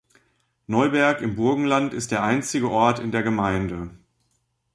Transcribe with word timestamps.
Neuberg 0.65 1.21
im 1.21 1.35
Burgenland 1.35 1.93
ist 1.93 2.09
der 2.09 2.23
einzige 2.23 2.71
Ort 2.71 2.97
in 2.97 3.11
der 3.11 3.21
Gemeinde. 3.21 3.91